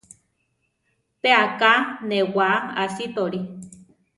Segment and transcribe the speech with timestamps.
[1.21, 1.73] Pe aká
[2.09, 3.39] newáa asítoli.